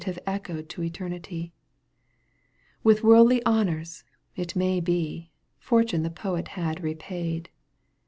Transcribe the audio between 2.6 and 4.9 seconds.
With worldly honours, it may